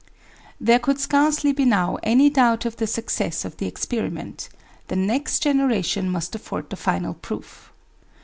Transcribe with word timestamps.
There 0.59 0.79
could 0.79 0.99
scarcely 0.99 1.51
be 1.51 1.63
now 1.63 1.99
any 2.01 2.27
doubt 2.31 2.65
of 2.65 2.77
the 2.77 2.87
success 2.87 3.45
of 3.45 3.57
the 3.57 3.67
experiment; 3.67 4.49
the 4.87 4.95
next 4.95 5.43
generation 5.43 6.09
must 6.09 6.33
afford 6.33 6.71
the 6.71 6.75
final 6.75 7.13
proof. 7.13 7.71